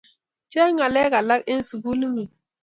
Cheng 0.51 0.73
ngalek 0.75 1.13
alak 1.19 1.41
eng 1.51 1.65
sugulingung 1.69 2.31